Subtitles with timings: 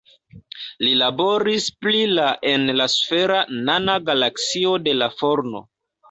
[0.85, 5.63] Li laboris pri la en la sfera nana galaksio de la Forno.